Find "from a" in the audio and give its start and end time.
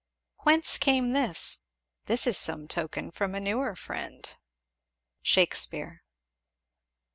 3.11-3.39